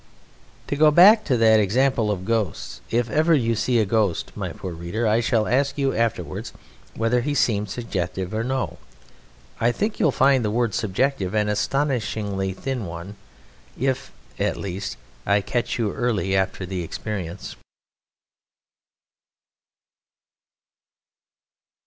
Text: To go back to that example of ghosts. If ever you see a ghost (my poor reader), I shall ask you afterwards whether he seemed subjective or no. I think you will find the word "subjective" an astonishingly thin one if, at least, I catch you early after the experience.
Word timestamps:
To 0.65 0.75
go 0.75 0.89
back 0.89 1.23
to 1.25 1.37
that 1.37 1.59
example 1.59 2.09
of 2.09 2.25
ghosts. 2.25 2.81
If 2.89 3.07
ever 3.11 3.35
you 3.35 3.53
see 3.53 3.77
a 3.79 3.85
ghost 3.85 4.31
(my 4.35 4.51
poor 4.51 4.73
reader), 4.73 5.05
I 5.07 5.19
shall 5.19 5.45
ask 5.47 5.77
you 5.77 5.93
afterwards 5.93 6.53
whether 6.95 7.21
he 7.21 7.35
seemed 7.35 7.69
subjective 7.69 8.33
or 8.33 8.43
no. 8.43 8.79
I 9.59 9.71
think 9.71 9.99
you 9.99 10.07
will 10.07 10.11
find 10.11 10.43
the 10.43 10.49
word 10.49 10.73
"subjective" 10.73 11.35
an 11.35 11.49
astonishingly 11.49 12.51
thin 12.51 12.87
one 12.87 13.15
if, 13.77 14.11
at 14.39 14.57
least, 14.57 14.97
I 15.23 15.39
catch 15.41 15.77
you 15.77 15.93
early 15.93 16.35
after 16.35 16.65
the 16.65 16.81
experience. 16.83 17.55